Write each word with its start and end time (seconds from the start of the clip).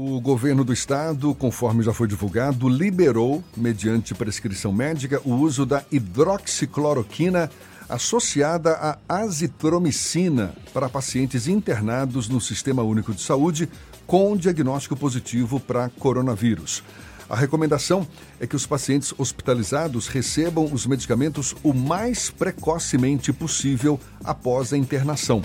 O 0.00 0.20
governo 0.20 0.62
do 0.62 0.72
estado, 0.72 1.34
conforme 1.34 1.82
já 1.82 1.92
foi 1.92 2.06
divulgado, 2.06 2.68
liberou, 2.68 3.42
mediante 3.56 4.14
prescrição 4.14 4.72
médica, 4.72 5.20
o 5.24 5.34
uso 5.34 5.66
da 5.66 5.84
hidroxicloroquina 5.90 7.50
associada 7.88 8.74
à 8.74 8.96
azitromicina 9.08 10.54
para 10.72 10.88
pacientes 10.88 11.48
internados 11.48 12.28
no 12.28 12.40
Sistema 12.40 12.80
Único 12.80 13.12
de 13.12 13.20
Saúde 13.20 13.68
com 14.06 14.36
diagnóstico 14.36 14.94
positivo 14.94 15.58
para 15.58 15.88
coronavírus. 15.88 16.84
A 17.28 17.34
recomendação 17.34 18.06
é 18.38 18.46
que 18.46 18.54
os 18.54 18.66
pacientes 18.66 19.12
hospitalizados 19.18 20.06
recebam 20.06 20.72
os 20.72 20.86
medicamentos 20.86 21.56
o 21.60 21.74
mais 21.74 22.30
precocemente 22.30 23.32
possível 23.32 23.98
após 24.22 24.72
a 24.72 24.78
internação. 24.78 25.42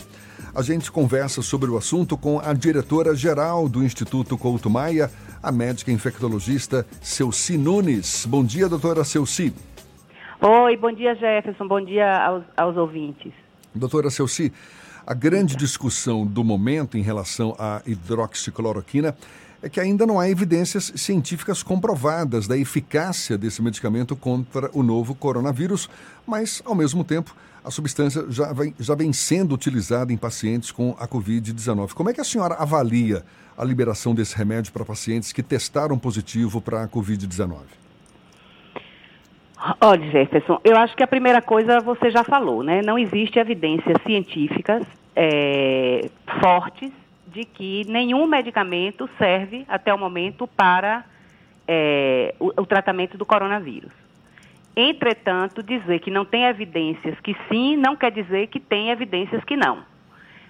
A 0.55 0.61
gente 0.61 0.91
conversa 0.91 1.41
sobre 1.41 1.67
o 1.67 1.77
assunto 1.77 2.15
com 2.15 2.39
a 2.39 2.53
diretora-geral 2.53 3.67
do 3.67 3.83
Instituto 3.83 4.37
Couto 4.37 4.69
Maia, 4.69 5.09
a 5.41 5.51
médica 5.51 5.91
infectologista 5.91 6.85
Celci 7.01 7.57
Nunes. 7.57 8.27
Bom 8.27 8.45
dia, 8.45 8.69
doutora 8.69 9.03
Celci. 9.03 9.51
Oi, 10.39 10.77
bom 10.77 10.91
dia, 10.91 11.15
Jefferson. 11.15 11.67
Bom 11.67 11.83
dia 11.83 12.23
aos, 12.23 12.43
aos 12.55 12.77
ouvintes. 12.77 13.33
Doutora 13.73 14.11
Celci, 14.11 14.53
a 15.07 15.15
grande 15.15 15.55
discussão 15.55 16.23
do 16.23 16.43
momento 16.43 16.99
em 16.99 17.01
relação 17.01 17.55
à 17.57 17.81
hidroxicloroquina 17.83 19.17
é 19.63 19.69
que 19.69 19.79
ainda 19.79 20.05
não 20.05 20.19
há 20.19 20.29
evidências 20.29 20.91
científicas 20.97 21.63
comprovadas 21.63 22.47
da 22.47 22.57
eficácia 22.57 23.37
desse 23.37 23.61
medicamento 23.61 24.13
contra 24.13 24.69
o 24.73 24.83
novo 24.83 25.15
coronavírus, 25.15 25.89
mas, 26.27 26.61
ao 26.65 26.75
mesmo 26.75 27.01
tempo, 27.01 27.33
a 27.63 27.71
substância 27.71 28.25
já 28.29 28.51
vem, 28.51 28.75
já 28.77 28.93
vem 28.93 29.13
sendo 29.13 29.55
utilizada 29.55 30.11
em 30.11 30.17
pacientes 30.17 30.69
com 30.69 30.93
a 30.99 31.07
Covid-19. 31.07 31.93
Como 31.93 32.09
é 32.09 32.13
que 32.13 32.19
a 32.19 32.25
senhora 32.25 32.55
avalia 32.55 33.23
a 33.57 33.63
liberação 33.63 34.13
desse 34.13 34.37
remédio 34.37 34.73
para 34.73 34.83
pacientes 34.83 35.31
que 35.31 35.41
testaram 35.41 35.97
positivo 35.97 36.59
para 36.59 36.83
a 36.83 36.87
Covid-19? 36.89 37.55
Olha, 39.79 40.11
Jefferson, 40.11 40.59
eu 40.65 40.75
acho 40.75 40.93
que 40.93 41.03
a 41.03 41.07
primeira 41.07 41.41
coisa 41.41 41.79
você 41.79 42.11
já 42.11 42.25
falou, 42.25 42.63
né? 42.63 42.81
Não 42.81 42.99
existe 42.99 43.39
evidências 43.39 43.95
científicas 44.05 44.83
é, 45.15 46.09
fortes 46.41 46.91
de 47.33 47.43
que 47.43 47.83
nenhum 47.87 48.27
medicamento 48.27 49.09
serve 49.17 49.65
até 49.67 49.93
o 49.93 49.97
momento 49.97 50.47
para 50.47 51.03
é, 51.67 52.35
o, 52.39 52.61
o 52.61 52.65
tratamento 52.65 53.17
do 53.17 53.25
coronavírus. 53.25 53.91
Entretanto, 54.75 55.61
dizer 55.63 55.99
que 55.99 56.11
não 56.11 56.25
tem 56.25 56.45
evidências 56.45 57.19
que 57.21 57.35
sim, 57.49 57.75
não 57.75 57.95
quer 57.95 58.11
dizer 58.11 58.47
que 58.47 58.59
tem 58.59 58.89
evidências 58.89 59.43
que 59.43 59.57
não. 59.57 59.83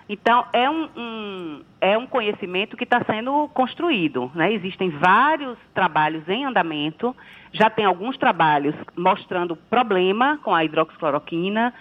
Então, 0.08 0.46
é 0.52 0.70
um, 0.70 0.90
um 0.96 1.62
é 1.80 1.98
um 1.98 2.06
conhecimento 2.06 2.76
que 2.76 2.84
está 2.84 3.02
sendo 3.06 3.50
construído. 3.54 4.30
Né? 4.36 4.54
Existem 4.54 4.90
vários 4.90 5.58
trabalhos 5.74 6.28
em 6.28 6.46
andamento, 6.46 7.16
já 7.54 7.70
tem 7.70 7.86
alguns 7.86 8.18
trabalhos 8.18 8.76
mostrando 8.98 9.56
problema 9.56 10.38
com 10.44 10.54
a 10.54 10.64
hidroxicloroquina, 10.64 11.74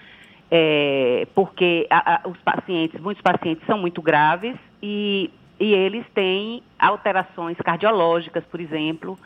é, 0.50 1.26
porque 1.34 1.86
a, 1.90 2.14
a, 2.14 2.28
os 2.28 2.38
pacientes, 2.38 3.00
muitos 3.00 3.22
pacientes 3.22 3.66
são 3.66 3.78
muito 3.78 4.00
graves 4.00 4.56
e, 4.82 5.30
e 5.60 5.72
eles 5.72 6.04
têm 6.14 6.62
alterações 6.78 7.56
cardiológicas, 7.58 8.44
por 8.44 8.60
exemplo, 8.60 9.18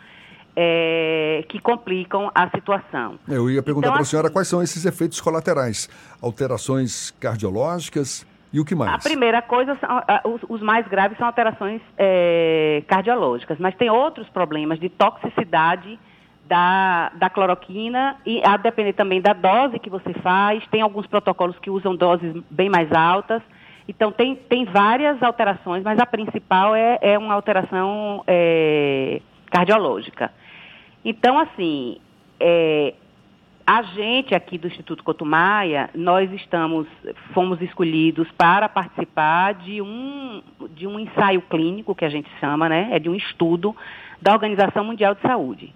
é, 0.54 1.44
que 1.48 1.58
complicam 1.60 2.30
a 2.34 2.48
situação. 2.50 3.18
Eu 3.28 3.50
ia 3.50 3.62
perguntar 3.62 3.88
então, 3.88 3.94
para 3.94 4.02
a 4.02 4.06
senhora 4.06 4.28
assim, 4.28 4.34
quais 4.34 4.48
são 4.48 4.62
esses 4.62 4.84
efeitos 4.84 5.20
colaterais, 5.20 5.88
alterações 6.20 7.10
cardiológicas 7.12 8.26
e 8.52 8.60
o 8.60 8.64
que 8.64 8.74
mais? 8.74 8.94
A 8.94 8.98
primeira 8.98 9.42
coisa, 9.42 9.76
são, 9.76 10.32
os, 10.32 10.40
os 10.48 10.62
mais 10.62 10.86
graves 10.88 11.18
são 11.18 11.26
alterações 11.26 11.80
é, 11.98 12.82
cardiológicas, 12.86 13.58
mas 13.58 13.74
tem 13.74 13.90
outros 13.90 14.28
problemas 14.28 14.80
de 14.80 14.88
toxicidade 14.88 15.98
da, 16.46 17.10
da 17.16 17.28
cloroquina 17.28 18.16
e 18.24 18.42
a 18.44 18.56
depender 18.56 18.92
também 18.92 19.20
da 19.20 19.32
dose 19.32 19.78
que 19.78 19.90
você 19.90 20.14
faz. 20.14 20.64
Tem 20.68 20.80
alguns 20.80 21.06
protocolos 21.06 21.58
que 21.58 21.68
usam 21.68 21.94
doses 21.94 22.34
bem 22.50 22.70
mais 22.70 22.90
altas. 22.92 23.42
Então, 23.88 24.10
tem, 24.10 24.34
tem 24.34 24.64
várias 24.64 25.22
alterações, 25.22 25.82
mas 25.84 25.98
a 25.98 26.06
principal 26.06 26.74
é, 26.74 26.98
é 27.00 27.18
uma 27.18 27.34
alteração 27.34 28.24
é, 28.26 29.20
cardiológica. 29.50 30.32
Então, 31.04 31.38
assim, 31.38 31.98
é, 32.40 32.94
a 33.66 33.82
gente 33.82 34.34
aqui 34.34 34.58
do 34.58 34.66
Instituto 34.66 35.04
Cotumaia, 35.04 35.90
nós 35.94 36.30
estamos, 36.32 36.86
fomos 37.32 37.60
escolhidos 37.62 38.28
para 38.32 38.68
participar 38.68 39.54
de 39.54 39.80
um, 39.82 40.42
de 40.70 40.86
um 40.86 40.98
ensaio 40.98 41.42
clínico, 41.42 41.94
que 41.94 42.04
a 42.04 42.08
gente 42.08 42.28
chama, 42.40 42.68
né? 42.68 42.88
É 42.92 42.98
de 42.98 43.08
um 43.08 43.14
estudo 43.14 43.74
da 44.20 44.32
Organização 44.32 44.84
Mundial 44.84 45.14
de 45.14 45.20
Saúde. 45.22 45.74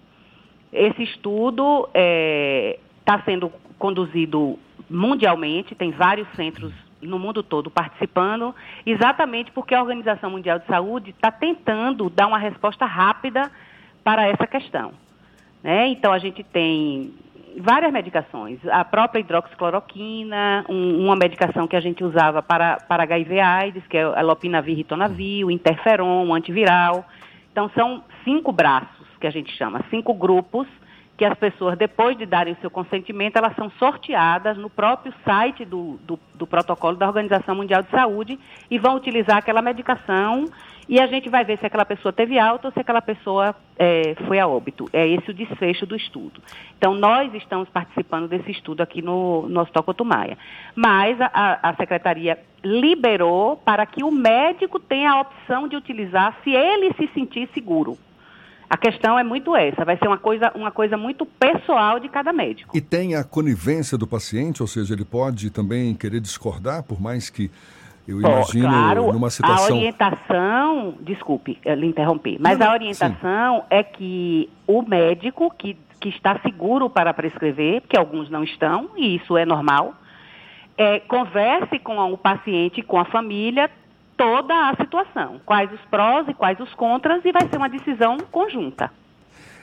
Esse 0.72 1.02
estudo 1.02 1.88
está 1.88 3.14
é, 3.16 3.22
sendo 3.24 3.52
conduzido 3.78 4.58
mundialmente, 4.88 5.74
tem 5.74 5.90
vários 5.90 6.28
centros 6.34 6.72
no 7.02 7.18
mundo 7.18 7.42
todo 7.42 7.70
participando, 7.70 8.54
exatamente 8.84 9.50
porque 9.52 9.74
a 9.74 9.80
Organização 9.80 10.30
Mundial 10.30 10.58
de 10.58 10.66
Saúde 10.66 11.10
está 11.10 11.30
tentando 11.30 12.10
dar 12.10 12.26
uma 12.26 12.38
resposta 12.38 12.84
rápida 12.84 13.50
para 14.04 14.26
essa 14.26 14.46
questão. 14.46 14.92
Né? 15.62 15.88
Então, 15.88 16.12
a 16.12 16.18
gente 16.18 16.42
tem 16.42 17.12
várias 17.58 17.92
medicações. 17.92 18.58
A 18.68 18.84
própria 18.84 19.20
hidroxicloroquina, 19.20 20.64
um, 20.68 21.04
uma 21.04 21.16
medicação 21.16 21.66
que 21.66 21.76
a 21.76 21.80
gente 21.80 22.02
usava 22.04 22.42
para, 22.42 22.76
para 22.76 23.02
HIV 23.02 23.40
AIDS, 23.40 23.86
que 23.86 23.96
é 23.96 24.02
a 24.02 24.22
lopinavir 24.22 24.76
ritonavir, 24.76 25.46
o 25.46 25.50
interferon, 25.50 26.28
o 26.28 26.34
antiviral. 26.34 27.04
Então, 27.52 27.70
são 27.74 28.04
cinco 28.24 28.52
braços 28.52 29.06
que 29.20 29.26
a 29.26 29.30
gente 29.30 29.52
chama, 29.56 29.84
cinco 29.90 30.14
grupos 30.14 30.66
que 31.20 31.24
as 31.26 31.38
pessoas, 31.38 31.76
depois 31.76 32.16
de 32.16 32.24
darem 32.24 32.54
o 32.54 32.60
seu 32.62 32.70
consentimento, 32.70 33.36
elas 33.36 33.54
são 33.54 33.70
sorteadas 33.72 34.56
no 34.56 34.70
próprio 34.70 35.12
site 35.22 35.66
do, 35.66 36.00
do, 36.02 36.18
do, 36.34 36.46
protocolo 36.46 36.96
da 36.96 37.06
Organização 37.06 37.54
Mundial 37.54 37.82
de 37.82 37.90
Saúde 37.90 38.38
e 38.70 38.78
vão 38.78 38.96
utilizar 38.96 39.36
aquela 39.36 39.60
medicação 39.60 40.46
e 40.88 40.98
a 40.98 41.06
gente 41.06 41.28
vai 41.28 41.44
ver 41.44 41.58
se 41.58 41.66
aquela 41.66 41.84
pessoa 41.84 42.10
teve 42.10 42.38
alta 42.38 42.68
ou 42.68 42.72
se 42.72 42.80
aquela 42.80 43.02
pessoa 43.02 43.54
é, 43.78 44.14
foi 44.26 44.38
a 44.38 44.48
óbito. 44.48 44.88
É 44.94 45.06
esse 45.06 45.30
o 45.30 45.34
desfecho 45.34 45.84
do 45.84 45.94
estudo. 45.94 46.40
Então, 46.78 46.94
nós 46.94 47.34
estamos 47.34 47.68
participando 47.68 48.26
desse 48.26 48.50
estudo 48.50 48.80
aqui 48.80 49.02
no, 49.02 49.46
no 49.46 49.60
Hospital 49.60 49.82
Cotumaia. 49.82 50.38
Mas 50.74 51.20
a, 51.20 51.68
a 51.68 51.74
Secretaria 51.74 52.38
liberou 52.64 53.58
para 53.58 53.84
que 53.84 54.02
o 54.02 54.10
médico 54.10 54.80
tenha 54.80 55.12
a 55.12 55.20
opção 55.20 55.68
de 55.68 55.76
utilizar 55.76 56.34
se 56.42 56.50
ele 56.50 56.94
se 56.94 57.06
sentir 57.12 57.46
seguro. 57.52 57.98
A 58.70 58.76
questão 58.76 59.18
é 59.18 59.24
muito 59.24 59.56
essa, 59.56 59.84
vai 59.84 59.98
ser 59.98 60.06
uma 60.06 60.16
coisa, 60.16 60.52
uma 60.54 60.70
coisa 60.70 60.96
muito 60.96 61.26
pessoal 61.26 61.98
de 61.98 62.08
cada 62.08 62.32
médico. 62.32 62.76
E 62.76 62.80
tem 62.80 63.16
a 63.16 63.24
conivência 63.24 63.98
do 63.98 64.06
paciente, 64.06 64.62
ou 64.62 64.68
seja, 64.68 64.94
ele 64.94 65.04
pode 65.04 65.50
também 65.50 65.92
querer 65.92 66.20
discordar, 66.20 66.84
por 66.84 67.00
mais 67.00 67.28
que 67.28 67.50
eu 68.06 68.20
imagino 68.20 68.68
oh, 68.68 68.70
claro, 68.70 69.12
numa 69.12 69.28
situação. 69.28 69.74
A 69.74 69.76
orientação, 69.76 70.94
desculpe 71.00 71.58
lhe 71.64 71.86
interromper, 71.86 72.36
mas 72.38 72.56
não, 72.56 72.66
não, 72.66 72.72
a 72.72 72.74
orientação 72.76 73.56
sim. 73.58 73.66
é 73.70 73.82
que 73.82 74.48
o 74.68 74.82
médico 74.82 75.52
que, 75.58 75.76
que 75.98 76.08
está 76.08 76.38
seguro 76.38 76.88
para 76.88 77.12
prescrever, 77.12 77.80
porque 77.80 77.98
alguns 77.98 78.30
não 78.30 78.44
estão, 78.44 78.90
e 78.96 79.16
isso 79.16 79.36
é 79.36 79.44
normal, 79.44 79.94
é, 80.78 81.00
converse 81.00 81.78
com 81.80 81.98
o 82.12 82.16
paciente 82.16 82.80
e 82.80 82.82
com 82.84 83.00
a 83.00 83.04
família, 83.04 83.68
toda 84.20 84.68
a 84.68 84.76
situação, 84.76 85.40
quais 85.46 85.72
os 85.72 85.80
prós 85.90 86.28
e 86.28 86.34
quais 86.34 86.60
os 86.60 86.74
contras, 86.74 87.24
e 87.24 87.32
vai 87.32 87.48
ser 87.48 87.56
uma 87.56 87.70
decisão 87.70 88.18
conjunta. 88.30 88.92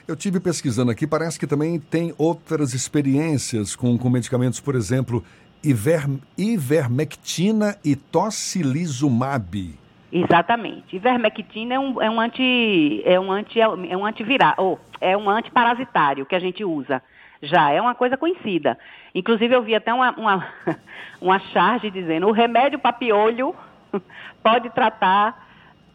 Eu 0.08 0.16
tive 0.16 0.40
pesquisando 0.40 0.90
aqui, 0.90 1.06
parece 1.06 1.38
que 1.38 1.46
também 1.46 1.78
tem 1.78 2.12
outras 2.18 2.74
experiências 2.74 3.76
com, 3.76 3.96
com 3.96 4.10
medicamentos, 4.10 4.58
por 4.58 4.74
exemplo, 4.74 5.22
iver, 5.62 6.08
ivermectina 6.36 7.76
e 7.84 7.94
tocilizumab. 7.94 9.78
Exatamente. 10.10 10.96
Ivermectina 10.96 11.74
é 11.74 11.78
um, 11.78 12.02
é 12.02 12.10
um 12.10 12.20
anti 12.20 13.00
é 13.04 13.20
um 13.20 13.30
anti 13.30 13.60
é 13.60 13.96
um 13.96 14.04
antiviral, 14.04 14.54
ou 14.56 14.80
é 15.00 15.16
um 15.16 15.30
antiparasitário 15.30 16.26
que 16.26 16.34
a 16.34 16.40
gente 16.40 16.64
usa. 16.64 17.00
Já 17.40 17.70
é 17.70 17.80
uma 17.80 17.94
coisa 17.94 18.16
conhecida. 18.16 18.76
Inclusive 19.14 19.54
eu 19.54 19.62
vi 19.62 19.76
até 19.76 19.94
uma, 19.94 20.10
uma, 20.18 20.48
uma 21.22 21.38
charge 21.38 21.92
dizendo 21.92 22.26
o 22.26 22.32
remédio 22.32 22.80
para 22.80 22.92
piolho 22.92 23.54
pode 24.42 24.70
tratar 24.70 25.48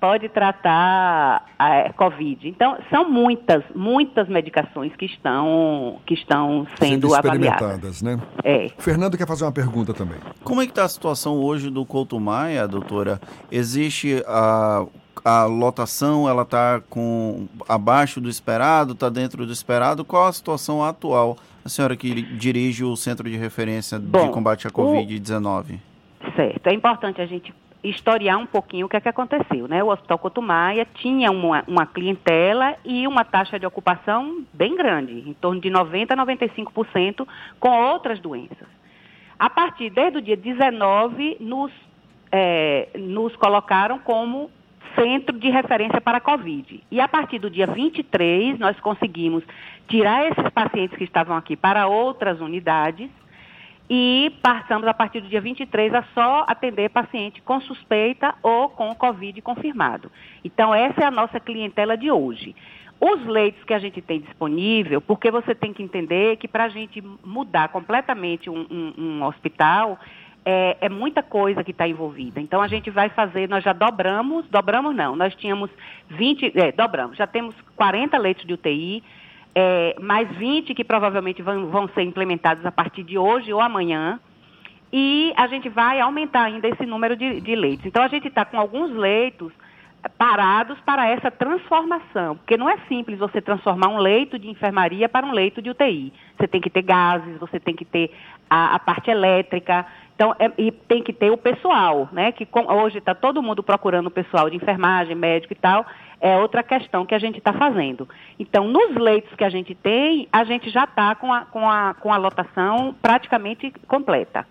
pode 0.03 0.27
tratar 0.27 1.45
a 1.57 1.93
Covid. 1.93 2.49
Então, 2.49 2.77
são 2.89 3.09
muitas, 3.09 3.63
muitas 3.73 4.27
medicações 4.27 4.93
que 4.97 5.05
estão, 5.05 5.97
que 6.05 6.13
estão 6.13 6.67
sendo, 6.77 7.07
sendo 7.07 7.15
experimentadas, 7.15 8.01
né? 8.01 8.19
É. 8.43 8.67
Fernando 8.77 9.17
quer 9.17 9.25
fazer 9.25 9.45
uma 9.45 9.51
pergunta 9.53 9.93
também. 9.93 10.17
Como 10.43 10.61
é 10.61 10.65
que 10.65 10.73
está 10.73 10.83
a 10.83 10.89
situação 10.89 11.35
hoje 11.35 11.69
do 11.69 11.85
Couto 11.85 12.19
Maia, 12.19 12.67
doutora? 12.67 13.17
Existe 13.49 14.21
a, 14.27 14.85
a 15.23 15.45
lotação, 15.45 16.27
ela 16.27 16.41
está 16.41 16.81
com 16.89 17.47
abaixo 17.69 18.19
do 18.19 18.27
esperado, 18.27 18.91
está 18.91 19.07
dentro 19.07 19.45
do 19.45 19.53
esperado? 19.53 20.03
Qual 20.03 20.27
a 20.27 20.33
situação 20.33 20.83
atual? 20.83 21.37
A 21.63 21.69
senhora 21.69 21.95
que 21.95 22.21
dirige 22.35 22.83
o 22.83 22.93
Centro 22.97 23.29
de 23.29 23.37
Referência 23.37 23.97
Bom, 23.99 24.25
de 24.25 24.33
Combate 24.33 24.67
à 24.67 24.69
Covid-19. 24.69 25.79
Certo. 26.35 26.67
É 26.67 26.73
importante 26.73 27.21
a 27.21 27.25
gente 27.25 27.53
historiar 27.83 28.37
um 28.37 28.45
pouquinho 28.45 28.85
o 28.85 28.89
que 28.89 28.95
é 28.95 29.01
que 29.01 29.09
aconteceu, 29.09 29.67
né? 29.67 29.83
O 29.83 29.89
Hospital 29.89 30.17
Cotumaia 30.17 30.87
tinha 30.95 31.31
uma, 31.31 31.63
uma 31.67 31.85
clientela 31.85 32.75
e 32.85 33.05
uma 33.07 33.25
taxa 33.25 33.59
de 33.59 33.65
ocupação 33.65 34.43
bem 34.53 34.75
grande, 34.75 35.27
em 35.27 35.33
torno 35.33 35.59
de 35.59 35.69
90 35.69 36.13
a 36.13 36.17
95% 36.25 37.27
com 37.59 37.69
outras 37.69 38.19
doenças. 38.19 38.67
A 39.37 39.49
partir 39.49 39.89
desde 39.89 40.19
o 40.19 40.21
dia 40.21 40.37
19, 40.37 41.37
nos, 41.39 41.71
é, 42.31 42.87
nos 42.95 43.35
colocaram 43.35 43.99
como 43.99 44.49
centro 44.95 45.37
de 45.37 45.49
referência 45.49 45.99
para 45.99 46.19
a 46.19 46.21
Covid. 46.21 46.81
E 46.89 47.01
a 47.01 47.07
partir 47.07 47.39
do 47.39 47.49
dia 47.49 47.67
23, 47.67 48.57
nós 48.59 48.79
conseguimos 48.79 49.43
tirar 49.87 50.25
esses 50.27 50.49
pacientes 50.53 50.97
que 50.97 51.03
estavam 51.03 51.35
aqui 51.35 51.57
para 51.57 51.87
outras 51.87 52.39
unidades 52.39 53.09
e 53.89 54.33
passamos 54.41 54.87
a 54.87 54.93
partir 54.93 55.21
do 55.21 55.27
dia 55.27 55.41
23 55.41 55.93
a 55.93 56.03
só 56.13 56.45
atender 56.47 56.89
paciente 56.89 57.41
com 57.41 57.59
suspeita 57.61 58.33
ou 58.41 58.69
com 58.69 58.95
Covid 58.95 59.41
confirmado. 59.41 60.11
Então, 60.43 60.73
essa 60.73 61.01
é 61.01 61.05
a 61.05 61.11
nossa 61.11 61.39
clientela 61.39 61.97
de 61.97 62.09
hoje. 62.09 62.55
Os 62.99 63.25
leitos 63.25 63.63
que 63.65 63.73
a 63.73 63.79
gente 63.79 64.01
tem 64.01 64.21
disponível, 64.21 65.01
porque 65.01 65.29
você 65.29 65.53
tem 65.53 65.73
que 65.73 65.83
entender 65.83 66.37
que 66.37 66.47
para 66.47 66.63
a 66.63 66.69
gente 66.69 67.03
mudar 67.23 67.67
completamente 67.69 68.49
um, 68.49 68.65
um, 68.71 68.93
um 68.97 69.23
hospital, 69.25 69.99
é, 70.45 70.77
é, 70.81 70.89
muita 70.89 71.21
coisa 71.21 71.63
que 71.63 71.71
está 71.71 71.87
envolvida. 71.87 72.39
Então 72.39 72.61
a 72.61 72.67
gente 72.67 72.89
vai 72.89 73.09
fazer, 73.09 73.49
nós 73.49 73.63
já 73.63 73.73
dobramos, 73.73 74.45
dobramos 74.49 74.95
não, 74.95 75.15
nós 75.15 75.35
tínhamos 75.35 75.69
20, 76.09 76.53
é, 76.55 76.71
dobramos, 76.71 77.17
já 77.17 77.27
temos 77.27 77.55
40 77.75 78.17
leitos 78.17 78.45
de 78.45 78.53
UTI, 78.53 79.03
é, 79.55 79.95
mais 79.99 80.29
20 80.35 80.73
que 80.73 80.83
provavelmente 80.83 81.41
vão, 81.41 81.67
vão 81.67 81.87
ser 81.89 82.03
implementados 82.03 82.65
a 82.65 82.71
partir 82.71 83.03
de 83.03 83.17
hoje 83.17 83.53
ou 83.53 83.61
amanhã. 83.61 84.19
E 84.91 85.33
a 85.35 85.47
gente 85.47 85.69
vai 85.69 85.99
aumentar 85.99 86.43
ainda 86.43 86.67
esse 86.67 86.85
número 86.85 87.15
de, 87.15 87.41
de 87.41 87.55
leitos. 87.55 87.85
Então, 87.85 88.03
a 88.03 88.07
gente 88.07 88.27
está 88.27 88.45
com 88.45 88.59
alguns 88.59 88.91
leitos 88.91 89.51
parados 90.17 90.77
para 90.81 91.07
essa 91.07 91.31
transformação, 91.31 92.35
porque 92.35 92.57
não 92.57 92.69
é 92.69 92.77
simples 92.87 93.17
você 93.17 93.41
transformar 93.41 93.87
um 93.87 93.97
leito 93.97 94.37
de 94.37 94.49
enfermaria 94.49 95.07
para 95.07 95.25
um 95.25 95.31
leito 95.31 95.61
de 95.61 95.69
UTI. 95.69 96.11
Você 96.37 96.47
tem 96.47 96.59
que 96.59 96.69
ter 96.69 96.81
gases, 96.81 97.39
você 97.39 97.59
tem 97.59 97.75
que 97.75 97.85
ter 97.85 98.11
a, 98.49 98.75
a 98.75 98.79
parte 98.79 99.09
elétrica, 99.09 99.85
então, 100.15 100.35
é, 100.37 100.51
e 100.57 100.71
tem 100.71 101.01
que 101.01 101.11
ter 101.11 101.31
o 101.31 101.37
pessoal, 101.37 102.07
né? 102.11 102.31
Que 102.31 102.45
com, 102.45 102.71
hoje 102.71 102.99
está 102.99 103.15
todo 103.15 103.41
mundo 103.41 103.63
procurando 103.63 104.07
o 104.07 104.11
pessoal 104.11 104.49
de 104.49 104.55
enfermagem, 104.55 105.15
médico 105.15 105.53
e 105.53 105.55
tal. 105.55 105.85
É 106.21 106.37
outra 106.37 106.61
questão 106.61 107.05
que 107.05 107.15
a 107.15 107.19
gente 107.19 107.39
está 107.39 107.51
fazendo. 107.51 108.07
Então, 108.39 108.67
nos 108.67 108.95
leitos 108.95 109.33
que 109.35 109.43
a 109.43 109.49
gente 109.49 109.73
tem, 109.75 110.27
a 110.31 110.43
gente 110.43 110.69
já 110.69 110.83
está 110.83 111.15
com 111.15 111.33
a, 111.33 111.45
com, 111.45 111.69
a, 111.69 111.95
com 111.95 112.13
a 112.13 112.17
lotação 112.17 112.95
praticamente 113.01 113.73
completa. 113.87 114.47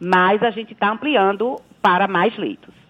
Mas 0.00 0.42
a 0.42 0.50
gente 0.50 0.72
está 0.72 0.90
ampliando 0.90 1.56
para 1.82 2.06
mais 2.06 2.36
leitos. 2.36 2.85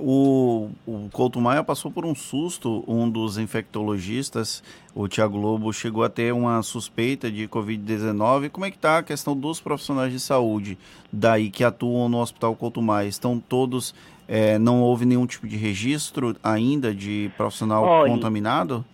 O, 0.00 0.70
o 0.86 1.08
Couto 1.12 1.40
Maia 1.40 1.62
passou 1.62 1.90
por 1.90 2.04
um 2.04 2.14
susto, 2.14 2.84
um 2.86 3.08
dos 3.08 3.38
infectologistas, 3.38 4.62
o 4.94 5.08
Tiago 5.08 5.36
Lobo, 5.36 5.72
chegou 5.72 6.04
a 6.04 6.08
ter 6.08 6.32
uma 6.32 6.62
suspeita 6.62 7.30
de 7.30 7.48
Covid-19. 7.48 8.50
Como 8.50 8.64
é 8.64 8.70
que 8.70 8.76
está 8.76 8.98
a 8.98 9.02
questão 9.02 9.36
dos 9.36 9.60
profissionais 9.60 10.12
de 10.12 10.20
saúde 10.20 10.78
daí 11.12 11.50
que 11.50 11.64
atuam 11.64 12.08
no 12.08 12.18
Hospital 12.18 12.54
Couto 12.56 12.80
Maia? 12.80 13.08
Estão 13.08 13.38
todos, 13.38 13.94
é, 14.26 14.58
não 14.58 14.80
houve 14.80 15.04
nenhum 15.04 15.26
tipo 15.26 15.46
de 15.46 15.56
registro 15.56 16.36
ainda 16.42 16.94
de 16.94 17.30
profissional 17.36 17.84
Olha, 17.84 18.12
contaminado? 18.12 18.84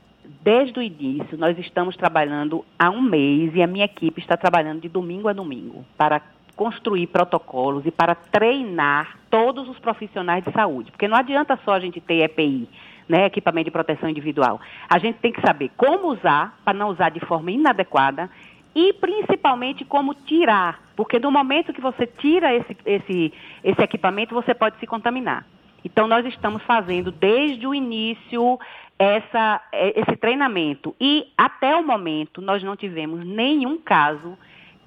Desde 0.42 0.78
o 0.78 0.82
início, 0.82 1.38
nós 1.38 1.58
estamos 1.58 1.96
trabalhando 1.96 2.64
há 2.78 2.90
um 2.90 3.00
mês 3.00 3.54
e 3.54 3.62
a 3.62 3.66
minha 3.66 3.84
equipe 3.84 4.20
está 4.20 4.36
trabalhando 4.36 4.80
de 4.82 4.88
domingo 4.88 5.28
a 5.28 5.32
domingo 5.32 5.84
para 5.96 6.20
construir 6.56 7.06
protocolos 7.08 7.84
e 7.86 7.90
para 7.90 8.14
treinar 8.14 9.18
todos 9.30 9.68
os 9.68 9.78
profissionais 9.78 10.44
de 10.44 10.52
saúde. 10.52 10.90
Porque 10.90 11.08
não 11.08 11.16
adianta 11.16 11.58
só 11.64 11.74
a 11.74 11.80
gente 11.80 12.00
ter 12.00 12.22
EPI, 12.22 12.68
né, 13.08 13.26
equipamento 13.26 13.66
de 13.66 13.70
proteção 13.70 14.08
individual. 14.08 14.60
A 14.88 14.98
gente 14.98 15.18
tem 15.18 15.32
que 15.32 15.40
saber 15.40 15.70
como 15.76 16.12
usar, 16.12 16.58
para 16.64 16.76
não 16.76 16.88
usar 16.88 17.10
de 17.10 17.20
forma 17.20 17.50
inadequada, 17.50 18.30
e 18.74 18.92
principalmente 18.94 19.84
como 19.84 20.14
tirar. 20.14 20.80
Porque 20.96 21.18
no 21.18 21.30
momento 21.30 21.72
que 21.72 21.80
você 21.80 22.06
tira 22.06 22.54
esse, 22.54 22.76
esse, 22.84 23.32
esse 23.62 23.82
equipamento, 23.82 24.34
você 24.34 24.54
pode 24.54 24.78
se 24.78 24.86
contaminar. 24.86 25.46
Então, 25.84 26.06
nós 26.06 26.24
estamos 26.24 26.62
fazendo 26.62 27.12
desde 27.12 27.66
o 27.66 27.74
início 27.74 28.58
essa, 28.98 29.60
esse 29.72 30.16
treinamento. 30.16 30.94
E 31.00 31.26
até 31.36 31.76
o 31.76 31.86
momento, 31.86 32.40
nós 32.40 32.62
não 32.62 32.74
tivemos 32.74 33.24
nenhum 33.24 33.76
caso 33.76 34.38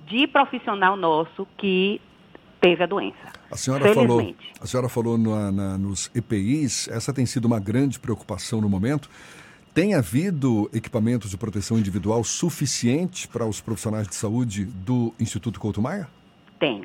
de 0.07 0.25
profissional 0.27 0.95
nosso 0.95 1.47
que 1.57 2.01
teve 2.59 2.83
a 2.83 2.87
doença. 2.87 3.17
A 3.51 3.55
senhora 3.55 3.93
falou, 3.93 4.35
a 4.59 4.65
senhora 4.65 4.89
falou 4.89 5.17
na, 5.17 5.51
na, 5.51 5.77
nos 5.77 6.11
EPIs, 6.15 6.87
essa 6.89 7.13
tem 7.13 7.25
sido 7.25 7.45
uma 7.45 7.59
grande 7.59 7.99
preocupação 7.99 8.59
no 8.59 8.69
momento. 8.69 9.09
Tem 9.73 9.93
havido 9.93 10.69
equipamentos 10.73 11.29
de 11.29 11.37
proteção 11.37 11.77
individual 11.77 12.23
suficiente 12.23 13.27
para 13.27 13.45
os 13.45 13.61
profissionais 13.61 14.07
de 14.07 14.15
saúde 14.15 14.65
do 14.65 15.13
Instituto 15.19 15.59
Couto 15.59 15.81
Maia? 15.81 16.07
Tem. 16.59 16.83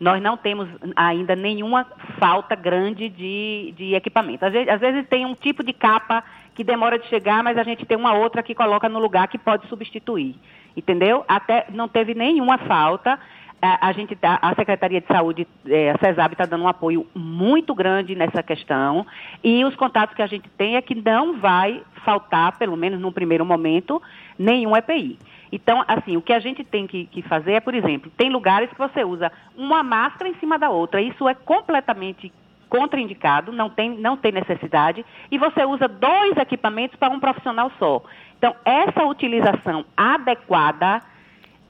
Nós 0.00 0.20
não 0.20 0.36
temos 0.36 0.68
ainda 0.96 1.36
nenhuma 1.36 1.86
falta 2.18 2.56
grande 2.56 3.08
de, 3.08 3.74
de 3.76 3.94
equipamento. 3.94 4.44
Às 4.44 4.52
vezes, 4.52 4.68
às 4.68 4.80
vezes 4.80 5.06
tem 5.08 5.26
um 5.26 5.34
tipo 5.34 5.62
de 5.62 5.72
capa 5.72 6.24
que 6.54 6.64
demora 6.64 6.98
de 6.98 7.06
chegar, 7.08 7.44
mas 7.44 7.56
a 7.58 7.62
gente 7.62 7.84
tem 7.84 7.96
uma 7.96 8.14
outra 8.14 8.42
que 8.42 8.54
coloca 8.54 8.88
no 8.88 8.98
lugar 8.98 9.28
que 9.28 9.38
pode 9.38 9.68
substituir 9.68 10.34
entendeu? 10.76 11.24
Até 11.28 11.66
não 11.70 11.88
teve 11.88 12.14
nenhuma 12.14 12.58
falta. 12.58 13.18
A, 13.60 13.88
a 13.88 13.92
gente 13.92 14.16
tá, 14.16 14.38
a 14.42 14.54
Secretaria 14.54 15.00
de 15.00 15.06
Saúde, 15.06 15.46
é, 15.66 15.90
a 15.90 15.98
CESAB 15.98 16.32
está 16.32 16.44
dando 16.44 16.64
um 16.64 16.68
apoio 16.68 17.06
muito 17.14 17.74
grande 17.74 18.16
nessa 18.16 18.42
questão 18.42 19.06
e 19.42 19.64
os 19.64 19.76
contatos 19.76 20.16
que 20.16 20.22
a 20.22 20.26
gente 20.26 20.48
tem 20.50 20.74
é 20.74 20.82
que 20.82 20.96
não 20.96 21.38
vai 21.38 21.80
faltar, 22.04 22.58
pelo 22.58 22.76
menos 22.76 23.00
no 23.00 23.12
primeiro 23.12 23.44
momento, 23.44 24.02
nenhum 24.36 24.76
EPI. 24.76 25.16
Então, 25.52 25.84
assim, 25.86 26.16
o 26.16 26.22
que 26.22 26.32
a 26.32 26.40
gente 26.40 26.64
tem 26.64 26.86
que, 26.86 27.04
que, 27.06 27.22
fazer 27.22 27.52
é, 27.52 27.60
por 27.60 27.74
exemplo, 27.74 28.10
tem 28.16 28.30
lugares 28.30 28.70
que 28.70 28.78
você 28.78 29.04
usa 29.04 29.30
uma 29.56 29.82
máscara 29.82 30.28
em 30.28 30.34
cima 30.36 30.58
da 30.58 30.70
outra. 30.70 31.00
Isso 31.00 31.28
é 31.28 31.34
completamente 31.34 32.32
contraindicado, 32.72 33.52
não 33.52 33.68
tem, 33.68 33.98
não 33.98 34.16
tem 34.16 34.32
necessidade, 34.32 35.04
e 35.30 35.36
você 35.36 35.62
usa 35.62 35.86
dois 35.86 36.38
equipamentos 36.38 36.96
para 36.98 37.12
um 37.12 37.20
profissional 37.20 37.70
só. 37.78 38.02
Então, 38.38 38.56
essa 38.64 39.04
utilização 39.04 39.84
adequada, 39.94 41.02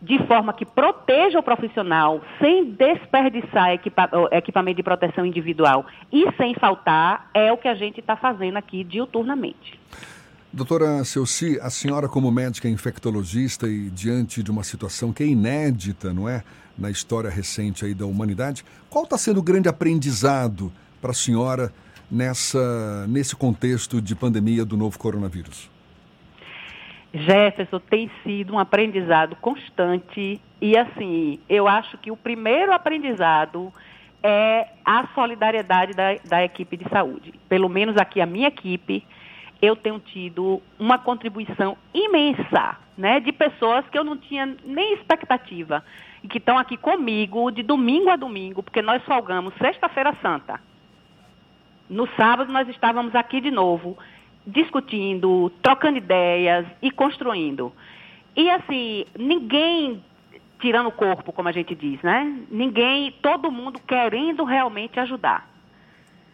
de 0.00 0.24
forma 0.28 0.52
que 0.52 0.64
proteja 0.64 1.40
o 1.40 1.42
profissional, 1.42 2.20
sem 2.38 2.70
desperdiçar 2.70 3.72
equipa 3.72 4.08
equipamento 4.30 4.76
de 4.76 4.84
proteção 4.84 5.26
individual 5.26 5.84
e 6.12 6.24
sem 6.36 6.54
faltar, 6.54 7.28
é 7.34 7.52
o 7.52 7.56
que 7.56 7.66
a 7.66 7.74
gente 7.74 7.98
está 7.98 8.14
fazendo 8.14 8.56
aqui 8.56 8.84
diuturnamente. 8.84 9.80
Doutora 10.52 11.02
Celci, 11.02 11.58
a 11.60 11.70
senhora 11.70 12.08
como 12.08 12.30
médica 12.30 12.68
infectologista 12.68 13.66
e 13.66 13.90
diante 13.90 14.40
de 14.40 14.52
uma 14.52 14.62
situação 14.62 15.12
que 15.12 15.24
é 15.24 15.26
inédita, 15.26 16.12
não 16.12 16.28
é, 16.28 16.44
na 16.78 16.90
história 16.90 17.28
recente 17.28 17.84
aí 17.84 17.92
da 17.92 18.06
humanidade, 18.06 18.64
qual 18.88 19.02
está 19.02 19.18
sendo 19.18 19.40
o 19.40 19.42
grande 19.42 19.68
aprendizado 19.68 20.72
para 21.02 21.10
a 21.10 21.14
senhora 21.14 21.72
nessa, 22.08 23.06
nesse 23.08 23.34
contexto 23.34 24.00
de 24.00 24.14
pandemia 24.14 24.64
do 24.64 24.76
novo 24.76 24.96
coronavírus? 24.98 25.68
Jefferson 27.12 27.78
tem 27.78 28.10
sido 28.22 28.54
um 28.54 28.58
aprendizado 28.58 29.36
constante 29.36 30.40
e 30.60 30.78
assim, 30.78 31.40
eu 31.48 31.66
acho 31.68 31.98
que 31.98 32.10
o 32.10 32.16
primeiro 32.16 32.72
aprendizado 32.72 33.72
é 34.22 34.68
a 34.84 35.08
solidariedade 35.14 35.92
da, 35.92 36.14
da 36.24 36.44
equipe 36.44 36.76
de 36.76 36.88
saúde. 36.88 37.34
Pelo 37.48 37.68
menos 37.68 37.96
aqui 37.96 38.20
a 38.20 38.26
minha 38.26 38.48
equipe, 38.48 39.04
eu 39.60 39.74
tenho 39.76 39.98
tido 39.98 40.62
uma 40.78 40.98
contribuição 40.98 41.76
imensa, 41.92 42.78
né, 42.96 43.20
de 43.20 43.32
pessoas 43.32 43.84
que 43.90 43.98
eu 43.98 44.04
não 44.04 44.16
tinha 44.16 44.56
nem 44.64 44.94
expectativa 44.94 45.84
e 46.22 46.28
que 46.28 46.38
estão 46.38 46.56
aqui 46.56 46.76
comigo 46.76 47.50
de 47.50 47.62
domingo 47.62 48.08
a 48.10 48.16
domingo, 48.16 48.62
porque 48.62 48.80
nós 48.80 49.02
folgamos 49.04 49.52
sexta-feira 49.58 50.16
santa. 50.22 50.60
No 51.92 52.08
sábado 52.16 52.50
nós 52.50 52.66
estávamos 52.70 53.14
aqui 53.14 53.38
de 53.38 53.50
novo 53.50 53.98
discutindo, 54.46 55.52
trocando 55.62 55.98
ideias 55.98 56.66
e 56.80 56.90
construindo. 56.90 57.70
E 58.34 58.48
assim, 58.48 59.04
ninguém 59.16 60.02
tirando 60.58 60.86
o 60.86 60.92
corpo, 60.92 61.32
como 61.32 61.50
a 61.50 61.52
gente 61.52 61.74
diz, 61.74 62.00
né? 62.00 62.34
Ninguém, 62.50 63.12
todo 63.20 63.52
mundo 63.52 63.78
querendo 63.86 64.42
realmente 64.42 64.98
ajudar. 65.00 65.46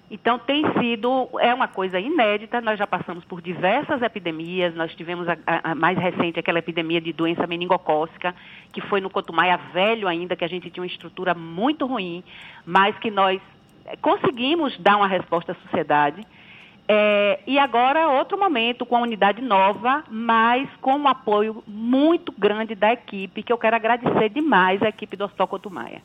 Então 0.09 0.39
tem 0.39 0.63
sido, 0.79 1.29
é 1.41 1.53
uma 1.53 1.67
coisa 1.67 1.99
inédita, 1.99 2.61
nós 2.61 2.79
já 2.79 2.87
passamos 2.87 3.25
por 3.25 3.43
diversas 3.43 4.01
epidemias, 4.01 4.77
nós 4.77 4.95
tivemos 4.95 5.29
a, 5.29 5.37
a, 5.45 5.75
mais 5.75 5.99
recente 5.99 6.39
aquela 6.39 6.61
epidemia 6.61 7.01
de 7.01 7.13
doença 7.13 7.49
meningocócica, 7.49 8.33
que 8.73 8.81
foi 8.83 9.01
no 9.01 9.11
Cotumaia 9.11 9.57
velho 9.73 10.07
ainda, 10.07 10.37
que 10.37 10.45
a 10.45 10.49
gente 10.49 10.71
tinha 10.71 10.83
uma 10.83 10.87
estrutura 10.87 11.35
muito 11.35 11.85
ruim, 11.85 12.23
mas 12.65 12.97
que 12.99 13.11
nós 13.11 13.41
conseguimos 14.01 14.77
dar 14.79 14.97
uma 14.97 15.07
resposta 15.07 15.53
à 15.53 15.55
sociedade 15.57 16.27
é, 16.91 17.41
e 17.47 17.59
agora 17.59 18.09
outro 18.09 18.39
momento 18.39 18.87
com 18.87 18.97
a 18.97 19.01
unidade 19.01 19.43
nova, 19.43 20.03
mas 20.11 20.67
com 20.81 20.97
um 20.97 21.07
apoio 21.07 21.63
muito 21.67 22.33
grande 22.33 22.75
da 22.75 22.93
equipe, 22.93 23.43
que 23.43 23.53
eu 23.53 23.59
quero 23.59 23.77
agradecer 23.77 24.31
demais 24.31 24.83
à 24.83 24.89
equipe 24.89 25.15
do 25.15 25.25
Hospital 25.25 25.49
Cotumaia. 25.49 26.01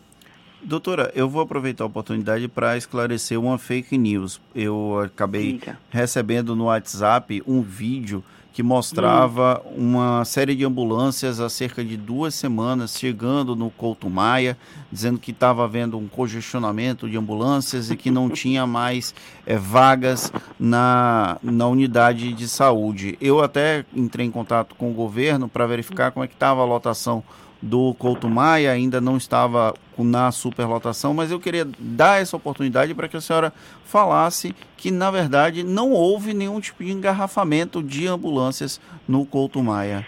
Doutora, 0.65 1.12
eu 1.13 1.27
vou 1.27 1.41
aproveitar 1.41 1.84
a 1.84 1.88
oportunidade 1.88 2.48
para 2.48 2.77
esclarecer 2.77 3.39
uma 3.39 3.58
fake 3.58 3.98
news. 3.98 4.39
Eu 4.55 5.01
acabei 5.03 5.53
Diga. 5.53 5.77
recebendo 5.89 6.55
no 6.55 6.65
WhatsApp 6.65 7.43
um 7.46 7.62
vídeo 7.62 8.24
que 8.53 8.62
mostrava 8.62 9.62
hum. 9.65 9.89
uma 9.89 10.24
série 10.24 10.55
de 10.55 10.63
ambulâncias 10.63 11.39
há 11.39 11.50
cerca 11.50 11.84
de 11.84 11.98
duas 11.98 12.36
semanas 12.36 12.98
chegando 12.98 13.55
no 13.55 13.72
Couto 13.72 14.10
Maia, 14.10 14.55
dizendo 14.91 15.20
que 15.20 15.32
estava 15.32 15.63
havendo 15.63 15.98
um 15.98 16.08
congestionamento 16.08 17.10
de 17.10 17.17
ambulâncias 17.17 17.89
e 17.89 17.98
que 17.98 18.12
não 18.12 18.29
tinha 18.32 18.65
mais 18.67 19.13
é, 19.46 19.58
vagas 19.58 20.32
na, 20.60 21.38
na 21.41 21.67
unidade 21.67 22.32
de 22.32 22.48
saúde. 22.48 23.17
Eu 23.20 23.41
até 23.41 23.84
entrei 23.93 24.27
em 24.27 24.32
contato 24.32 24.75
com 24.75 24.91
o 24.91 24.93
governo 24.93 25.50
para 25.50 25.65
verificar 25.65 26.12
como 26.12 26.24
é 26.24 26.27
que 26.27 26.36
estava 26.36 26.62
a 26.62 26.65
lotação 26.65 27.24
do 27.63 27.93
Couto 27.93 28.29
Maia, 28.29 28.72
ainda 28.72 29.00
não 29.00 29.15
estava 29.15 29.74
na 29.98 30.32
superlotação, 30.32 31.13
mas 31.13 31.32
eu 31.32 31.39
queria 31.39 31.65
dar 31.79 32.22
essa 32.22 32.36
oportunidade 32.36 32.93
para 32.93 33.08
que 33.08 33.15
a 33.15 33.22
senhora 33.22 33.53
falasse 33.86 34.53
que, 34.75 34.91
na 34.91 35.10
verdade, 35.10 35.63
não 35.63 35.91
houve 35.91 36.34
nenhum 36.34 36.60
tipo 36.60 36.84
de 36.84 36.91
engarrafamento 36.91 37.82
de 37.82 38.05
ambulâncias 38.05 38.82
no 39.08 39.25
Couto 39.25 39.63
Maia. 39.63 40.05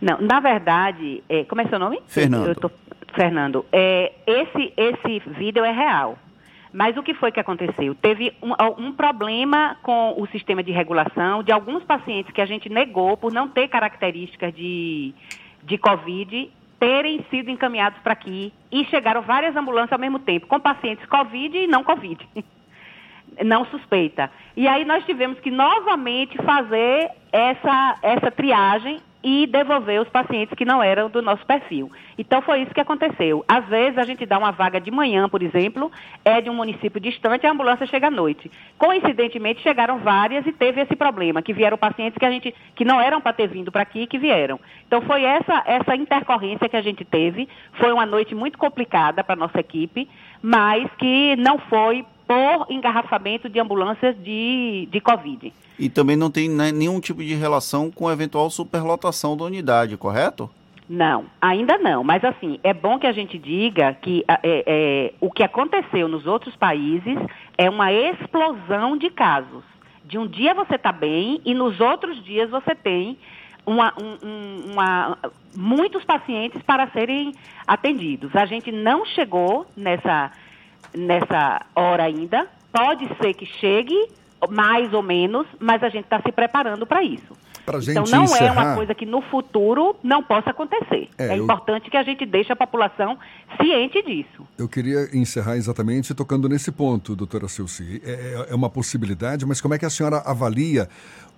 Não, 0.00 0.20
na 0.20 0.38
verdade, 0.38 1.24
é, 1.28 1.42
como 1.44 1.60
é 1.60 1.66
seu 1.66 1.80
nome? 1.80 2.00
Fernando. 2.06 2.54
Tô, 2.54 2.70
Fernando, 3.12 3.66
é, 3.72 4.12
esse, 4.24 4.72
esse 4.76 5.18
vídeo 5.30 5.64
é 5.64 5.72
real. 5.72 6.16
Mas 6.72 6.96
o 6.96 7.02
que 7.02 7.14
foi 7.14 7.32
que 7.32 7.40
aconteceu? 7.40 7.92
Teve 7.96 8.32
um, 8.40 8.52
um, 8.78 8.92
problema 8.92 9.76
com 9.82 10.14
o 10.16 10.28
sistema 10.28 10.62
de 10.62 10.70
regulação 10.70 11.42
de 11.42 11.50
alguns 11.50 11.82
pacientes 11.82 12.32
que 12.32 12.40
a 12.40 12.46
gente 12.46 12.68
negou 12.68 13.16
por 13.16 13.32
não 13.32 13.48
ter 13.48 13.66
características 13.66 14.54
de, 14.54 15.12
de 15.64 15.78
Covid 15.78 16.52
terem 16.78 17.24
sido 17.30 17.50
encaminhados 17.50 17.98
para 18.00 18.12
aqui 18.12 18.52
e 18.70 18.84
chegaram 18.86 19.22
várias 19.22 19.56
ambulâncias 19.56 19.92
ao 19.92 19.98
mesmo 19.98 20.18
tempo, 20.18 20.46
com 20.46 20.60
pacientes 20.60 21.04
Covid 21.06 21.56
e 21.56 21.66
não 21.66 21.84
Covid. 21.84 22.26
Não 23.44 23.64
suspeita. 23.66 24.28
E 24.56 24.66
aí 24.66 24.84
nós 24.84 25.04
tivemos 25.04 25.38
que 25.38 25.48
novamente 25.48 26.36
fazer 26.38 27.08
essa, 27.30 27.96
essa 28.02 28.30
triagem 28.32 29.00
e 29.28 29.46
devolver 29.46 30.00
os 30.00 30.08
pacientes 30.08 30.56
que 30.56 30.64
não 30.64 30.82
eram 30.82 31.10
do 31.10 31.20
nosso 31.20 31.44
perfil. 31.44 31.92
Então 32.16 32.40
foi 32.40 32.62
isso 32.62 32.72
que 32.72 32.80
aconteceu. 32.80 33.44
Às 33.46 33.66
vezes 33.66 33.98
a 33.98 34.04
gente 34.04 34.24
dá 34.24 34.38
uma 34.38 34.50
vaga 34.50 34.80
de 34.80 34.90
manhã, 34.90 35.28
por 35.28 35.42
exemplo, 35.42 35.92
é 36.24 36.40
de 36.40 36.48
um 36.48 36.54
município 36.54 36.98
distante, 36.98 37.46
a 37.46 37.50
ambulância 37.50 37.84
chega 37.84 38.06
à 38.06 38.10
noite. 38.10 38.50
Coincidentemente 38.78 39.60
chegaram 39.60 39.98
várias 39.98 40.46
e 40.46 40.52
teve 40.52 40.80
esse 40.80 40.96
problema, 40.96 41.42
que 41.42 41.52
vieram 41.52 41.76
pacientes 41.76 42.16
que 42.16 42.24
a 42.24 42.30
gente 42.30 42.54
que 42.74 42.86
não 42.86 42.98
eram 42.98 43.20
para 43.20 43.34
ter 43.34 43.48
vindo 43.48 43.70
para 43.70 43.82
aqui 43.82 44.06
que 44.06 44.16
vieram. 44.16 44.58
Então 44.86 45.02
foi 45.02 45.22
essa 45.24 45.62
essa 45.66 45.94
intercorrência 45.94 46.66
que 46.66 46.76
a 46.76 46.82
gente 46.82 47.04
teve. 47.04 47.46
Foi 47.74 47.92
uma 47.92 48.06
noite 48.06 48.34
muito 48.34 48.56
complicada 48.56 49.22
para 49.22 49.36
nossa 49.36 49.60
equipe, 49.60 50.08
mas 50.40 50.90
que 50.96 51.36
não 51.36 51.58
foi 51.58 52.02
por 52.28 52.66
engarrafamento 52.70 53.48
de 53.48 53.58
ambulâncias 53.58 54.14
de, 54.22 54.86
de 54.92 55.00
Covid. 55.00 55.50
E 55.78 55.88
também 55.88 56.14
não 56.14 56.30
tem 56.30 56.48
né, 56.50 56.70
nenhum 56.70 57.00
tipo 57.00 57.24
de 57.24 57.34
relação 57.34 57.90
com 57.90 58.06
a 58.06 58.12
eventual 58.12 58.50
superlotação 58.50 59.34
da 59.34 59.44
unidade, 59.44 59.96
correto? 59.96 60.50
Não, 60.88 61.24
ainda 61.40 61.78
não. 61.78 62.04
Mas 62.04 62.22
assim, 62.24 62.60
é 62.62 62.74
bom 62.74 62.98
que 62.98 63.06
a 63.06 63.12
gente 63.12 63.38
diga 63.38 63.94
que 63.94 64.24
é, 64.28 64.38
é, 64.42 65.12
o 65.20 65.30
que 65.30 65.42
aconteceu 65.42 66.06
nos 66.06 66.26
outros 66.26 66.54
países 66.54 67.16
é 67.56 67.70
uma 67.70 67.90
explosão 67.92 68.96
de 68.96 69.08
casos. 69.08 69.64
De 70.04 70.18
um 70.18 70.26
dia 70.26 70.54
você 70.54 70.74
está 70.74 70.92
bem 70.92 71.40
e 71.44 71.54
nos 71.54 71.80
outros 71.80 72.22
dias 72.24 72.50
você 72.50 72.74
tem 72.74 73.18
uma, 73.66 73.92
um, 74.00 74.72
uma, 74.72 75.18
muitos 75.54 76.02
pacientes 76.04 76.60
para 76.62 76.88
serem 76.88 77.34
atendidos. 77.66 78.34
A 78.34 78.46
gente 78.46 78.72
não 78.72 79.04
chegou 79.04 79.66
nessa 79.76 80.32
nessa 80.96 81.62
hora 81.74 82.04
ainda. 82.04 82.46
Pode 82.72 83.08
ser 83.20 83.34
que 83.34 83.46
chegue, 83.46 84.08
mais 84.48 84.92
ou 84.92 85.02
menos, 85.02 85.46
mas 85.58 85.82
a 85.82 85.88
gente 85.88 86.04
está 86.04 86.20
se 86.20 86.30
preparando 86.30 86.86
para 86.86 87.02
isso. 87.02 87.36
então 87.90 88.04
não 88.04 88.24
encerrar... 88.24 88.46
é 88.46 88.52
uma 88.52 88.74
coisa 88.76 88.94
que 88.94 89.06
no 89.06 89.20
futuro 89.22 89.96
não 90.02 90.22
possa 90.22 90.50
acontecer. 90.50 91.08
É, 91.18 91.28
é 91.28 91.38
eu... 91.38 91.44
importante 91.44 91.90
que 91.90 91.96
a 91.96 92.02
gente 92.02 92.24
deixe 92.24 92.52
a 92.52 92.56
população 92.56 93.18
ciente 93.60 94.02
disso. 94.02 94.46
Eu 94.56 94.68
queria 94.68 95.08
encerrar 95.16 95.56
exatamente 95.56 96.14
tocando 96.14 96.48
nesse 96.48 96.70
ponto, 96.70 97.16
doutora 97.16 97.48
Celci. 97.48 98.00
É, 98.04 98.10
é, 98.10 98.52
é 98.52 98.54
uma 98.54 98.70
possibilidade, 98.70 99.44
mas 99.46 99.60
como 99.60 99.74
é 99.74 99.78
que 99.78 99.86
a 99.86 99.90
senhora 99.90 100.18
avalia 100.24 100.88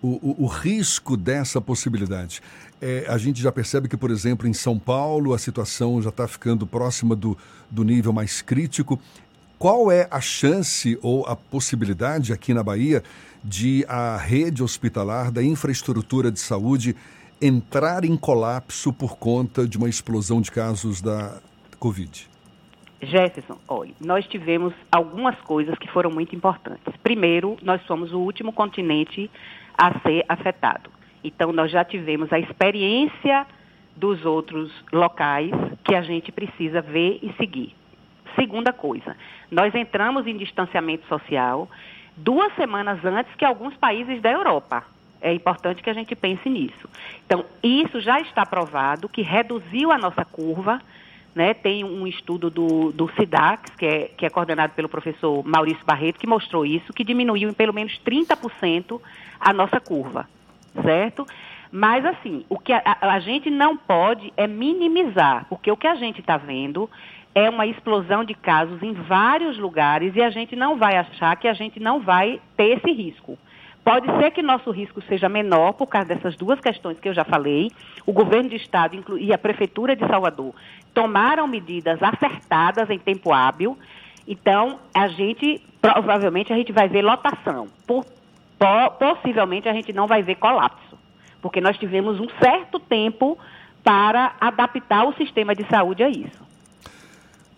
o, 0.02 0.08
o, 0.08 0.44
o 0.44 0.46
risco 0.46 1.16
dessa 1.16 1.60
possibilidade? 1.60 2.42
É, 2.82 3.04
a 3.08 3.18
gente 3.18 3.40
já 3.40 3.52
percebe 3.52 3.88
que, 3.88 3.96
por 3.96 4.10
exemplo, 4.10 4.48
em 4.48 4.52
São 4.52 4.78
Paulo 4.78 5.34
a 5.34 5.38
situação 5.38 6.00
já 6.02 6.08
está 6.08 6.26
ficando 6.26 6.66
próxima 6.66 7.14
do, 7.14 7.36
do 7.70 7.84
nível 7.84 8.12
mais 8.12 8.42
crítico. 8.42 8.98
Qual 9.60 9.92
é 9.92 10.08
a 10.10 10.22
chance 10.22 10.98
ou 11.02 11.26
a 11.26 11.36
possibilidade 11.36 12.32
aqui 12.32 12.54
na 12.54 12.64
Bahia 12.64 13.02
de 13.44 13.84
a 13.86 14.16
rede 14.16 14.62
hospitalar 14.62 15.30
da 15.30 15.42
infraestrutura 15.42 16.32
de 16.32 16.40
saúde 16.40 16.96
entrar 17.42 18.02
em 18.02 18.16
colapso 18.16 18.90
por 18.90 19.18
conta 19.18 19.68
de 19.68 19.76
uma 19.76 19.86
explosão 19.86 20.40
de 20.40 20.50
casos 20.50 21.02
da 21.02 21.42
Covid? 21.78 22.26
Jefferson, 23.02 23.58
olha, 23.68 23.92
nós 24.00 24.26
tivemos 24.26 24.72
algumas 24.90 25.38
coisas 25.42 25.76
que 25.76 25.88
foram 25.88 26.10
muito 26.10 26.34
importantes. 26.34 26.94
Primeiro, 27.02 27.58
nós 27.62 27.82
somos 27.82 28.14
o 28.14 28.18
último 28.18 28.54
continente 28.54 29.30
a 29.76 29.92
ser 30.00 30.24
afetado. 30.26 30.88
Então, 31.22 31.52
nós 31.52 31.70
já 31.70 31.84
tivemos 31.84 32.32
a 32.32 32.38
experiência 32.38 33.46
dos 33.94 34.24
outros 34.24 34.72
locais 34.90 35.50
que 35.84 35.94
a 35.94 36.00
gente 36.00 36.32
precisa 36.32 36.80
ver 36.80 37.18
e 37.22 37.34
seguir. 37.36 37.78
Segunda 38.34 38.72
coisa, 38.72 39.16
nós 39.50 39.74
entramos 39.74 40.26
em 40.26 40.36
distanciamento 40.36 41.06
social 41.06 41.68
duas 42.16 42.54
semanas 42.54 43.04
antes 43.04 43.34
que 43.34 43.44
alguns 43.44 43.76
países 43.76 44.20
da 44.20 44.30
Europa. 44.30 44.84
É 45.22 45.32
importante 45.34 45.82
que 45.82 45.90
a 45.90 45.92
gente 45.92 46.14
pense 46.16 46.48
nisso. 46.48 46.88
Então, 47.26 47.44
isso 47.62 48.00
já 48.00 48.20
está 48.20 48.46
provado 48.46 49.08
que 49.08 49.20
reduziu 49.20 49.92
a 49.92 49.98
nossa 49.98 50.24
curva. 50.24 50.80
Né? 51.34 51.52
Tem 51.52 51.84
um 51.84 52.06
estudo 52.06 52.50
do, 52.50 52.90
do 52.90 53.08
SIDAX, 53.12 53.74
que 53.76 53.86
é, 53.86 54.10
que 54.16 54.26
é 54.26 54.30
coordenado 54.30 54.72
pelo 54.72 54.88
professor 54.88 55.44
Maurício 55.46 55.84
Barreto, 55.84 56.18
que 56.18 56.26
mostrou 56.26 56.64
isso, 56.64 56.92
que 56.92 57.04
diminuiu 57.04 57.50
em 57.50 57.52
pelo 57.52 57.72
menos 57.72 58.00
30% 58.04 59.00
a 59.38 59.52
nossa 59.52 59.78
curva, 59.78 60.28
certo? 60.82 61.26
Mas, 61.70 62.04
assim, 62.04 62.44
o 62.48 62.58
que 62.58 62.72
a, 62.72 62.82
a, 63.00 63.20
gente 63.20 63.48
não 63.48 63.76
pode 63.76 64.32
é 64.36 64.46
minimizar, 64.46 65.46
porque 65.48 65.70
o 65.70 65.76
que 65.76 65.86
a 65.86 65.94
gente 65.94 66.20
está 66.20 66.36
vendo 66.36 66.90
é 67.34 67.48
uma 67.48 67.66
explosão 67.66 68.24
de 68.24 68.34
casos 68.34 68.82
em 68.82 68.92
vários 68.92 69.58
lugares 69.58 70.14
e 70.16 70.22
a 70.22 70.30
gente 70.30 70.56
não 70.56 70.76
vai 70.76 70.96
achar 70.96 71.36
que 71.36 71.46
a 71.46 71.52
gente 71.52 71.78
não 71.78 72.00
vai 72.00 72.40
ter 72.56 72.78
esse 72.78 72.92
risco. 72.92 73.38
Pode 73.84 74.06
ser 74.18 74.30
que 74.32 74.42
nosso 74.42 74.70
risco 74.70 75.00
seja 75.02 75.28
menor 75.28 75.72
por 75.72 75.86
causa 75.86 76.08
dessas 76.08 76.36
duas 76.36 76.60
questões 76.60 77.00
que 77.00 77.08
eu 77.08 77.14
já 77.14 77.24
falei. 77.24 77.70
O 78.04 78.12
governo 78.12 78.50
de 78.50 78.56
estado 78.56 79.02
e 79.18 79.32
a 79.32 79.38
prefeitura 79.38 79.96
de 79.96 80.06
Salvador 80.06 80.54
tomaram 80.92 81.46
medidas 81.46 81.98
acertadas 82.02 82.90
em 82.90 82.98
tempo 82.98 83.32
hábil. 83.32 83.78
Então, 84.28 84.78
a 84.94 85.08
gente 85.08 85.62
provavelmente 85.80 86.52
a 86.52 86.56
gente 86.56 86.72
vai 86.72 86.88
ver 86.88 87.02
lotação. 87.02 87.68
Por, 87.86 88.04
possivelmente 88.98 89.68
a 89.68 89.72
gente 89.72 89.92
não 89.92 90.06
vai 90.06 90.22
ver 90.22 90.34
colapso, 90.34 90.98
porque 91.40 91.60
nós 91.60 91.78
tivemos 91.78 92.20
um 92.20 92.28
certo 92.42 92.78
tempo 92.78 93.38
para 93.82 94.34
adaptar 94.38 95.06
o 95.06 95.14
sistema 95.14 95.54
de 95.54 95.66
saúde 95.68 96.02
a 96.02 96.08
isso. 96.10 96.49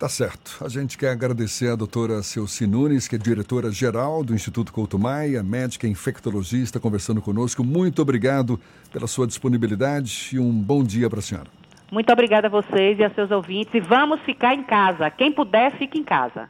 Tá 0.03 0.09
certo. 0.09 0.65
A 0.65 0.69
gente 0.69 0.99
quer 0.99 1.11
agradecer 1.11 1.69
a 1.69 1.77
doutora 1.77 2.25
Celci 2.25 2.67
Nunes, 2.67 3.07
que 3.07 3.15
é 3.15 3.19
diretora-geral 3.19 4.25
do 4.25 4.35
Instituto 4.35 4.73
Couto 4.73 4.99
Maia, 4.99 5.45
médica 5.45 5.87
infectologista, 5.87 6.81
conversando 6.81 7.23
conosco. 7.23 7.63
Muito 7.63 8.03
obrigado 8.03 8.59
pela 8.93 9.07
sua 9.07 9.29
disponibilidade 9.29 10.31
e 10.33 10.41
um 10.41 10.51
bom 10.51 10.83
dia 10.83 11.09
para 11.09 11.21
a 11.21 11.23
senhora. 11.23 11.47
Muito 11.93 12.13
obrigada 12.13 12.49
a 12.49 12.51
vocês 12.51 12.99
e 12.99 13.05
a 13.05 13.11
seus 13.11 13.31
ouvintes. 13.31 13.73
E 13.75 13.79
vamos 13.79 14.21
ficar 14.23 14.55
em 14.55 14.65
casa. 14.65 15.09
Quem 15.09 15.31
puder, 15.31 15.71
fique 15.79 16.01
em 16.01 16.03
casa. 16.03 16.49